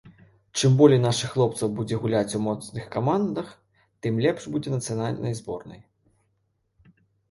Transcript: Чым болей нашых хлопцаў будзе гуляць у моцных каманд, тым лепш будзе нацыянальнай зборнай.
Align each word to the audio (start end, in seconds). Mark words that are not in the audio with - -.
Чым 0.61 0.71
болей 0.79 0.99
нашых 1.03 1.31
хлопцаў 1.35 1.67
будзе 1.81 1.99
гуляць 2.07 2.35
у 2.41 2.43
моцных 2.47 2.89
каманд, 2.97 3.45
тым 4.09 4.13
лепш 4.27 4.51
будзе 4.57 4.69
нацыянальнай 4.81 5.33
зборнай. 5.45 5.81